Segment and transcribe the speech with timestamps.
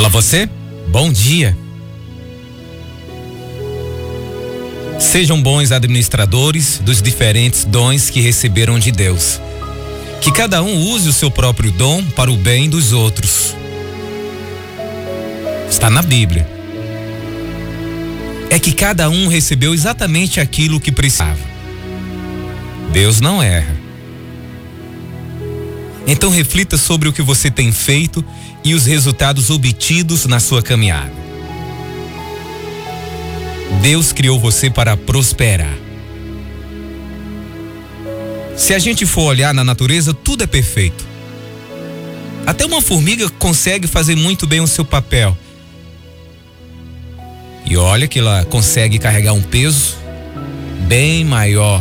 [0.00, 0.48] Olá você,
[0.88, 1.54] bom dia.
[4.98, 9.38] Sejam bons administradores dos diferentes dons que receberam de Deus.
[10.22, 13.54] Que cada um use o seu próprio dom para o bem dos outros.
[15.68, 16.48] Está na Bíblia.
[18.48, 21.38] É que cada um recebeu exatamente aquilo que precisava.
[22.90, 23.79] Deus não erra.
[26.10, 28.24] Então reflita sobre o que você tem feito
[28.64, 31.12] e os resultados obtidos na sua caminhada.
[33.80, 35.72] Deus criou você para prosperar.
[38.56, 41.06] Se a gente for olhar na natureza, tudo é perfeito.
[42.44, 45.38] Até uma formiga consegue fazer muito bem o seu papel.
[47.64, 49.96] E olha que ela consegue carregar um peso
[50.88, 51.80] bem maior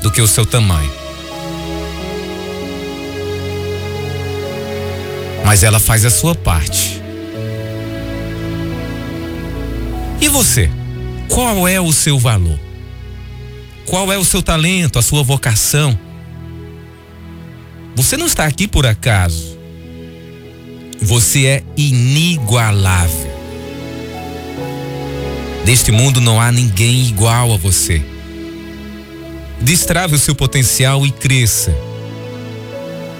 [0.00, 1.05] do que o seu tamanho.
[5.46, 7.00] Mas ela faz a sua parte.
[10.20, 10.68] E você?
[11.28, 12.58] Qual é o seu valor?
[13.86, 15.96] Qual é o seu talento, a sua vocação?
[17.94, 19.56] Você não está aqui por acaso.
[21.00, 23.30] Você é inigualável.
[25.64, 28.04] Neste mundo não há ninguém igual a você.
[29.60, 31.72] Destrave o seu potencial e cresça.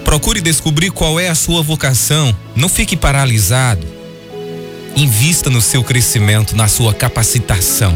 [0.07, 2.33] Procure descobrir qual é a sua vocação.
[2.55, 3.85] Não fique paralisado.
[4.95, 7.93] Invista no seu crescimento, na sua capacitação.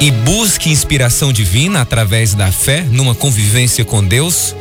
[0.00, 4.52] E busque inspiração divina através da fé, numa convivência com Deus,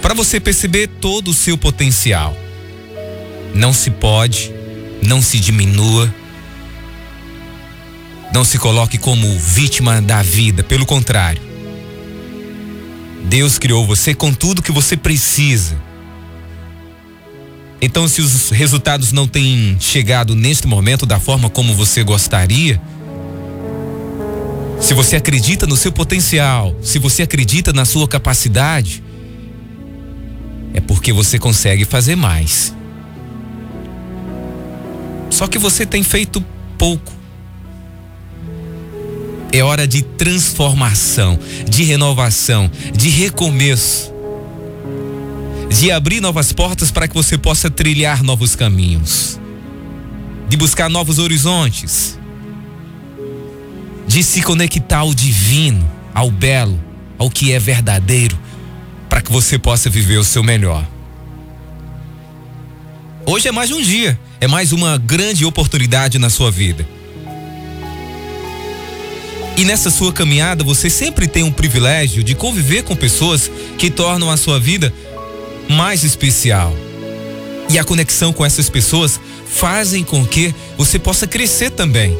[0.00, 2.36] para você perceber todo o seu potencial.
[3.52, 4.52] Não se pode,
[5.02, 6.14] não se diminua,
[8.32, 11.49] não se coloque como vítima da vida, pelo contrário.
[13.24, 15.76] Deus criou você com tudo que você precisa.
[17.82, 22.80] Então, se os resultados não têm chegado neste momento da forma como você gostaria,
[24.80, 29.02] se você acredita no seu potencial, se você acredita na sua capacidade,
[30.74, 32.74] é porque você consegue fazer mais.
[35.30, 36.44] Só que você tem feito
[36.76, 37.19] pouco.
[39.52, 41.38] É hora de transformação,
[41.68, 44.12] de renovação, de recomeço.
[45.68, 49.40] De abrir novas portas para que você possa trilhar novos caminhos.
[50.48, 52.16] De buscar novos horizontes.
[54.06, 56.78] De se conectar ao divino, ao belo,
[57.18, 58.38] ao que é verdadeiro,
[59.08, 60.86] para que você possa viver o seu melhor.
[63.26, 66.86] Hoje é mais um dia, é mais uma grande oportunidade na sua vida.
[69.60, 74.30] E nessa sua caminhada, você sempre tem um privilégio de conviver com pessoas que tornam
[74.30, 74.90] a sua vida
[75.68, 76.74] mais especial.
[77.68, 82.16] E a conexão com essas pessoas fazem com que você possa crescer também.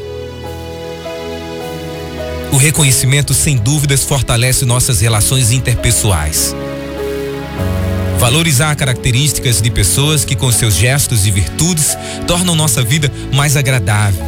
[2.51, 6.55] O reconhecimento, sem dúvidas, fortalece nossas relações interpessoais.
[8.19, 11.97] Valorizar características de pessoas que, com seus gestos e virtudes,
[12.27, 14.23] tornam nossa vida mais agradável.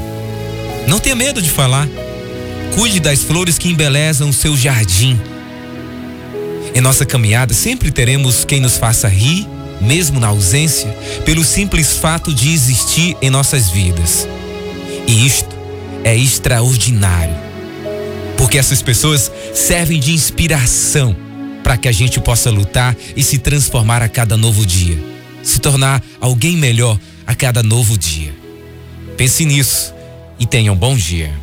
[0.88, 1.88] Não tenha medo de falar.
[2.76, 5.20] Cuide das flores que embelezam o seu jardim.
[6.74, 9.48] Em nossa caminhada, sempre teremos quem nos faça rir,
[9.80, 10.90] mesmo na ausência,
[11.24, 14.28] pelo simples fato de existir em nossas vidas.
[15.08, 15.56] E isto
[16.04, 17.36] é extraordinário,
[18.38, 21.16] porque essas pessoas servem de inspiração
[21.64, 24.98] para que a gente possa lutar e se transformar a cada novo dia,
[25.44, 28.34] se tornar alguém melhor a cada novo dia.
[29.16, 29.94] Pense nisso
[30.40, 31.43] e tenha um bom dia.